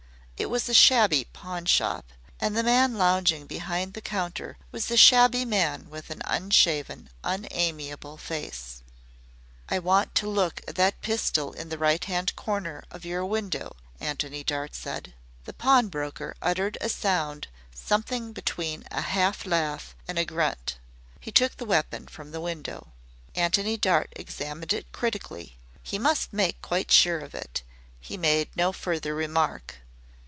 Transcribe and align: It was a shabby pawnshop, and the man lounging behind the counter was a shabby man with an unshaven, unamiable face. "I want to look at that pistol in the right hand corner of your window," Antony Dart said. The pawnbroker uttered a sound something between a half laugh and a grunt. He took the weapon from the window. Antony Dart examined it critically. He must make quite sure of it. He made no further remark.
It 0.43 0.49
was 0.49 0.67
a 0.67 0.73
shabby 0.73 1.27
pawnshop, 1.33 2.03
and 2.39 2.57
the 2.57 2.63
man 2.63 2.97
lounging 2.97 3.45
behind 3.45 3.93
the 3.93 4.01
counter 4.01 4.57
was 4.71 4.89
a 4.89 4.97
shabby 4.97 5.45
man 5.45 5.87
with 5.87 6.09
an 6.09 6.23
unshaven, 6.25 7.11
unamiable 7.23 8.17
face. 8.17 8.81
"I 9.69 9.77
want 9.77 10.15
to 10.15 10.27
look 10.27 10.61
at 10.67 10.73
that 10.77 10.99
pistol 11.03 11.53
in 11.53 11.69
the 11.69 11.77
right 11.77 12.03
hand 12.03 12.35
corner 12.35 12.83
of 12.89 13.05
your 13.05 13.23
window," 13.23 13.75
Antony 13.99 14.43
Dart 14.43 14.73
said. 14.73 15.13
The 15.45 15.53
pawnbroker 15.53 16.35
uttered 16.41 16.75
a 16.81 16.89
sound 16.89 17.47
something 17.75 18.33
between 18.33 18.83
a 18.89 19.01
half 19.01 19.45
laugh 19.45 19.95
and 20.07 20.17
a 20.17 20.25
grunt. 20.25 20.79
He 21.19 21.31
took 21.31 21.57
the 21.57 21.65
weapon 21.69 22.07
from 22.07 22.31
the 22.31 22.41
window. 22.41 22.93
Antony 23.35 23.77
Dart 23.77 24.11
examined 24.15 24.73
it 24.73 24.91
critically. 24.91 25.59
He 25.83 25.99
must 25.99 26.33
make 26.33 26.63
quite 26.63 26.91
sure 26.91 27.19
of 27.19 27.35
it. 27.35 27.61
He 27.99 28.17
made 28.17 28.49
no 28.55 28.71
further 28.71 29.13
remark. 29.13 29.75